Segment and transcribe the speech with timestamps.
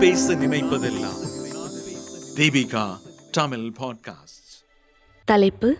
[0.00, 1.18] பேச நினைப்பதெல்லாம்.
[2.34, 2.98] தீபிகா
[3.30, 4.64] தமிழ் பாட்காஸ்ட்
[5.24, 5.78] தலைப்பு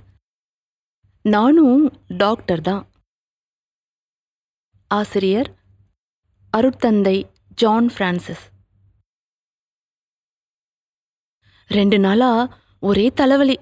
[1.22, 2.90] நானும் டாக்டர் தான்.
[4.86, 5.54] ஆசிரியர்
[6.56, 8.50] அருட்தந்தை ஜான் பிரான்சிஸ்.
[11.66, 13.58] ரெண்டு நாளா ஒரே தலைவலி.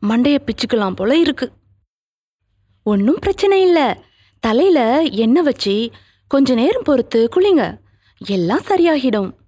[0.00, 1.52] மண்டைய பிச்சுக்கலாம் போல இருக்கு.
[2.82, 3.94] ஒன்றும் பிரச்சனை இல்லை.
[4.40, 5.90] தலையில எண்ணெய் வச்சு
[6.28, 7.80] கொஞ்ச நேரம் பொறுத்து குளிங்க.
[8.26, 9.44] எல்லாம் சரியாகிடும்.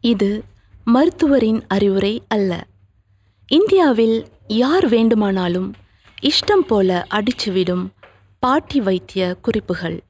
[0.00, 0.44] இது
[0.84, 2.66] மருத்துவரின் அறிவுரை அல்ல.
[3.46, 5.74] இந்தியாவில் யார் வேண்டுமானாலும்
[6.22, 7.86] இஷ்டம் போல அடிச்சுவிடும்
[8.38, 10.04] பாட்டி வைத்திய குறிப்புகள்.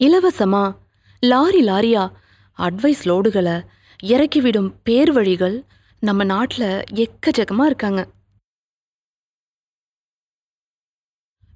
[0.00, 0.76] இலவசமா
[1.20, 2.12] லாரி லாரியா
[2.58, 3.64] அட்வைஸ் லோடுகளை
[4.02, 5.64] இறக்கிவிடும் பேர் வழிகள்
[6.00, 8.08] நம்ம நாட்டில் எக்கச்சக்கமாக இருக்காங்க.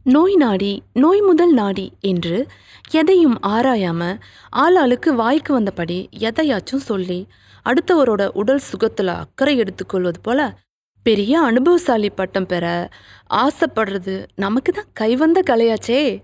[0.05, 2.47] நோய் நாடி நோய் முதல் நாடி என்று
[2.91, 4.21] எதையும் ஆராயாம
[4.57, 7.27] ஆளாளுக்கு வாய்க்கு வந்தபடி எதையாச்சும் சொல்லி
[7.65, 10.59] அடுத்தவரோட உடல் சுகத்துல அக்கறை எடுத்துக்கொள்வது போல
[11.03, 12.89] பெரிய அனுபவசாலி பட்டம் பெற
[13.35, 16.23] ஆசைப்படுறது நமக்கு தான் கைவந்த கலையாச்சே.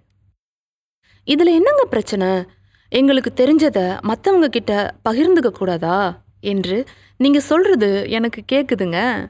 [1.26, 2.44] இதுல என்னங்க பிரச்சனை?
[2.88, 6.24] எங்களுக்கு தெரிஞ்சத மத்தவங்க கிட்ட பகிர்ந்துக்க கூடாதா?
[6.40, 6.84] என்று
[7.16, 9.28] நீங்க சொல்றது எனக்கு கேக்குதுங்க.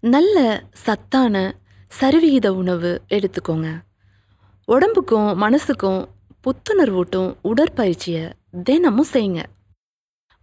[0.00, 1.54] நல்ல சத்தான
[2.00, 3.82] சரிவிகித உணவு எடுத்துக்கோங்க.
[4.68, 6.04] உடம்புக்கும் மனசுக்கும்
[6.44, 8.32] புத்துணர்வூட்டும் உடற்பயிற்சியை
[8.64, 9.42] தினமும் செய்யுங்க.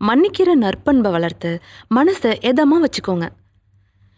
[0.02, 1.61] மன்னிக்கிற நற்பண்பை வளர்த்து
[1.95, 3.30] மனசை எதமாக வச்சுக்கோங்க.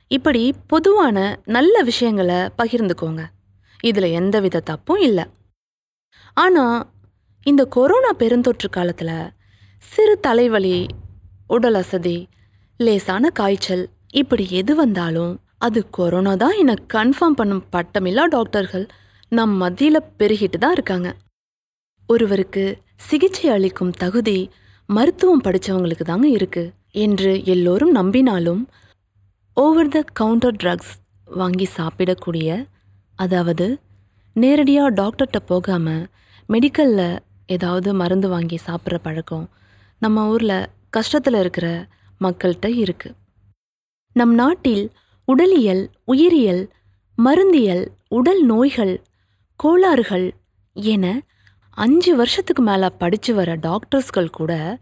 [0.07, 3.23] இப்படி பொதுவான நல்ல விஷயங்களை பகிர்ந்துக்கோங்க.
[3.83, 5.25] இதில் எந்தவித தப்பும் இல்லை.
[6.33, 6.87] ஆனால்
[7.43, 9.31] இந்த கொரோனா பெருந்தொற்று காலத்தில்
[9.77, 10.85] சிறு தலைவலி
[11.47, 12.27] உடல் அசதி
[12.77, 18.85] லேசான காய்ச்சல் இப்படி எது வந்தாலும் அது கொரோனா தான் என கன்ஃபார்ம் பண்ணும் பட்டமில்லா டாக்டர்கள்
[19.31, 21.09] நம் மத்தியில் பெருகிட்டு தான் இருக்காங்க.
[22.09, 22.63] ஒருவருக்கு
[22.95, 24.37] சிகிச்சை அளிக்கும் தகுதி
[24.89, 28.63] மருத்துவம் படித்தவங்களுக்கு தாங்க இருக்கு என்று எல்லோரும் நம்பினாலும்
[29.57, 30.93] ஓவர் த கவுண்டர் ட்ரக்ஸ்
[31.27, 32.49] வாங்கி சாப்பிடக்கூடிய
[33.15, 33.67] அதாவது
[34.35, 36.03] நேரடியாக டாக்டர்கிட்ட போகாமல்
[36.49, 39.49] மெடிக்கலில் ஏதாவது மருந்து வாங்கி சாப்பிட்ற பழக்கம்
[40.01, 41.67] நம்ம ஊரில் கஷ்டத்தில் இருக்கிற
[42.21, 43.15] மக்கள்கிட்ட இருக்குது
[44.15, 44.85] நம் நாட்டில்
[45.31, 46.63] உடலியல் உயிரியல்
[47.17, 48.93] மருந்தியல் உடல் நோய்கள்
[49.59, 50.27] கோளாறுகள்
[50.75, 51.05] என
[51.77, 54.79] அஞ்சு வருஷத்துக்கு மேலே படித்து வர டாக்டர்ஸ்கள் கூட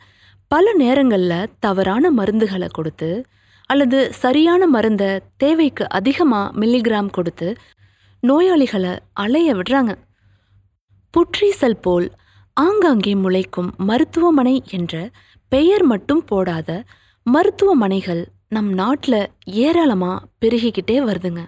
[0.52, 3.10] பல நேரங்களில் தவறான மருந்துகளை கொடுத்து
[3.70, 7.48] அல்லது சரியான மருந்தை தேவைக்கு அதிகமாக மில்லிகிராம் கொடுத்து
[8.28, 9.92] நோயாளிகளை அலைய விடுறாங்க.
[11.14, 12.08] புற்றீசல் போல்
[12.54, 15.10] ஆங்காங்கே முளைக்கும் மருத்துவமனை என்ற
[15.52, 16.70] பெயர் மட்டும் போடாத
[17.26, 21.42] மருத்துவமனைகள் நம் நாட்டில் ஏராளமாக பெருகிக்கிட்டே வருதுங்க.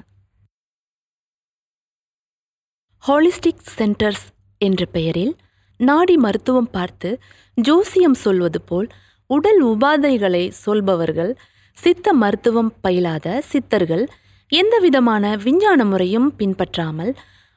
[3.04, 4.26] ஹாலிஸ்டிக் சென்டர்ஸ்
[4.58, 5.36] என்ற பெயரில்
[5.78, 7.20] நாடி மருத்துவம் பார்த்து
[7.56, 8.88] ஜோசியம் சொல்வது போல்
[9.28, 11.38] உடல் உபாதைகளை சொல்பவர்கள்
[11.74, 14.06] சித்த மருத்துவம் பயிலாத சித்தர்கள்
[14.48, 17.14] எந்தவிதமான விஞ்ஞான முறையும் பின்பற்றாமல்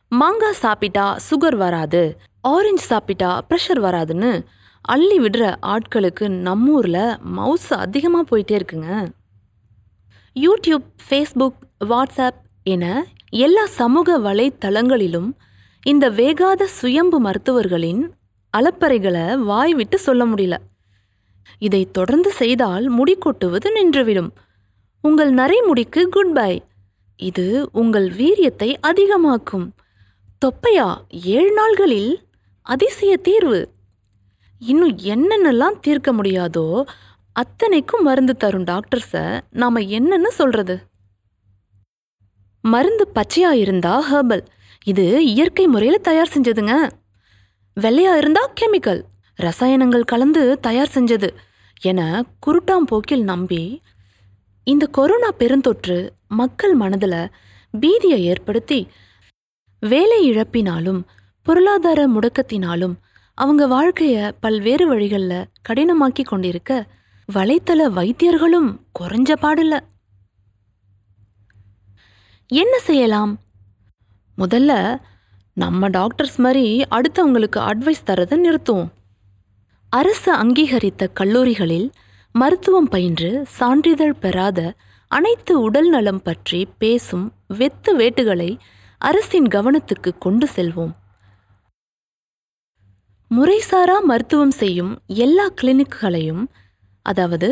[0.09, 4.44] மாங்காய் சாப்பிட்டா சுகர் வராது ஆரஞ்சு சாப்பிட்டா ப்ரெஷர் வராதுன்னு
[4.81, 9.09] அள்ளி விடுற ஆட்களுக்கு நம்மூரில் மவுஸ் அதிகமாக போயிட்டே இருக்குங்க.
[10.41, 15.31] யூடியூப் ஃபேஸ்புக் வாட்ஸ்அப் என எல்லா சமூக வலைத்தளங்களிலும்
[15.83, 18.12] இந்த வேகாத சுயம்பு மருத்துவர்களின்
[18.56, 20.56] அலப்பறைகளை வாய் விட்டு சொல்ல முடியல.
[21.59, 24.31] இதை தொடர்ந்து செய்தால் முடி கொட்டுவது நின்றுவிடும்.
[25.00, 26.62] உங்கள் நரைமுடிக்கு குட் பை
[27.17, 29.69] இது உங்கள் வீரியத்தை அதிகமாக்கும்.
[30.44, 30.94] தொப்பையா?
[31.09, 32.17] ஏழு நாள்களில்
[32.62, 33.69] அதிசய தீர்வு.
[34.59, 36.83] இன்னும் என்னென்னலாம் தீர்க்க முடியாதோ
[37.37, 40.77] அத்தனைக்கும் மருந்து தரும் டாக்டர்ஸை நாம என்னன்னு சொல்றது?
[42.65, 44.45] மருந்து பச்சையா இருந்தா ஹெர்பல்
[44.84, 46.75] இது இயற்கை முறையில் தயார் செஞ்சதுங்க.
[47.81, 49.03] வெள்ளையா இருந்தா கெமிக்கல்
[49.39, 51.28] ரசாயனங்கள் கலந்து தயார் செஞ்சது.
[51.81, 53.81] என குருட்டாம் போக்கில் நம்பி
[54.64, 57.20] இந்த கொரோனா பெருந்தொற்று மக்கள் மனதில்
[57.81, 58.88] பீதியை ஏற்படுத்தி
[59.82, 61.00] வேலை இழப்பினாலும்
[61.43, 62.94] பொருளாதார முடக்கத்தினாலும்
[63.38, 66.73] அவங்க வாழ்க்கையை பல்வேறு வழிகளில் கடினமாக்கி கொண்டிருக்க
[67.32, 69.81] வலைத்தள வைத்தியர்களும் குறைஞ்ச பாடில்ல.
[72.47, 73.38] என்ன செய்யலாம்?
[74.38, 74.99] முதல்ல
[75.55, 78.91] நம்ம டாக்டர்ஸ் மாதிரி அடுத்தவங்களுக்கு அட்வைஸ் தரதை நிறுத்துவோம்.
[79.88, 81.91] அரசு அங்கீகரித்த கல்லூரிகளில்
[82.32, 84.75] மருத்துவம் பயின்று சான்றிதழ் பெறாத
[85.09, 88.59] அனைத்து உடல் நலம் பற்றி பேசும் வெத்து வேட்டுகளை
[88.99, 90.93] அரசின் கவனத்துக்கு கொண்டு செல்வோம்.
[93.31, 96.47] முறைசாரா மருத்துவம் செய்யும் எல்லா கிளினிக்குகளையும்
[97.06, 97.49] அதாவது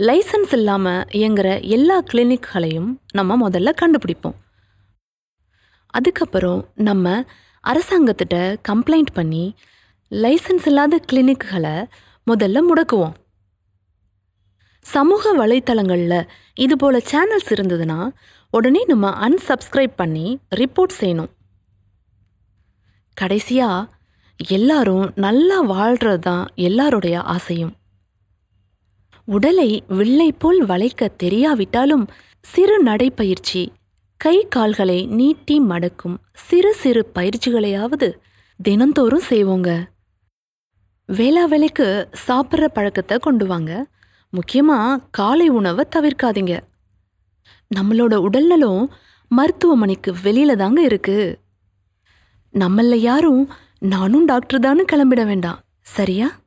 [0.00, 4.36] லைசன்ஸ் இல்லாமல் இயங்குகிற எல்லா கிளினிக்குகளையும் நம்ம முதல்ல கண்டுபிடிப்போம்.
[5.86, 7.24] அதுக்கப்புறம் நம்ம
[7.64, 8.36] அரசாங்கத்திட்ட
[8.68, 9.54] கம்ப்ளைண்ட் பண்ணி
[10.10, 11.74] லைசன்ஸ் இல்லாத கிளினிக்குகளை
[12.26, 13.14] முதல்ல முடக்குவோம்.
[14.84, 17.98] சமூக வலைத்தளங்களில் இது போல் சேனல்ஸ் இருந்ததுன்னா
[18.50, 20.26] உடனே நம்ம அன்சப்ஸ்கிரைப் பண்ணி
[20.56, 21.30] ரிப்போர்ட் செய்யணும்.
[23.16, 23.90] கடைசியாக
[24.38, 27.74] எல்லாரும் நல்லா வாழ்கிறது தான் எல்லாருடைய ஆசையும்.
[29.30, 32.06] உடலை வில்லை போல் வளைக்க தெரியாவிட்டாலும்
[32.40, 33.72] சிறு நடைப்பயிற்சி.
[34.16, 38.12] கை கால்களை நீட்டி மடக்கும் சிறு சிறு பயிற்சிகளையாவது
[38.62, 39.84] தினந்தோறும் செய்வோங்க.
[41.06, 43.86] வேளா வேலைக்கு சாப்பிட்ற பழக்கத்தை கொண்டு வாங்க.
[44.30, 46.60] முக்கியமாக காலை உணவை தவிர்க்காதீங்க.
[47.74, 48.94] நம்மளோட உடல்நலம்
[49.28, 51.38] மருத்துவமனைக்கு வெளியில தாங்க இருக்கு.
[52.52, 53.48] நம்மள யாரும்
[53.78, 55.60] நானும் டாக்டர் தானு கிளம்பிட வேண்டாம்.
[55.80, 56.40] சரியா?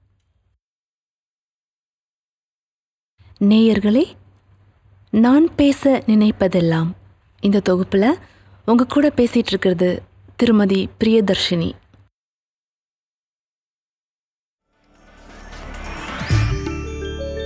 [3.41, 4.03] நேயர்களே
[5.11, 6.91] நான் பேச நினைப்பதெல்லாம்
[7.41, 8.11] இந்த தொகுப்புல
[8.65, 10.03] உங்க கூட பேசிட்டு இருக்கிறது
[10.35, 11.71] திருமதி பிரியதர்ஷினி.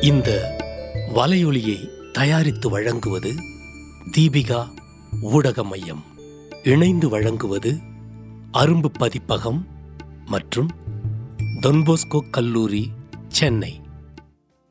[0.01, 0.29] இந்த
[1.15, 3.33] வலையொலியை தயாரித்து வழங்குவது
[4.17, 4.69] தீபிகா
[5.21, 6.03] ஊடக மையம்
[6.63, 7.77] இணைந்து வழங்குவது
[8.53, 9.67] அரும்பு பதிப்பகம்
[10.25, 10.71] மற்றும்
[11.61, 12.89] தொன்போஸ்கோ கல்லூரி
[13.27, 13.81] சென்னை.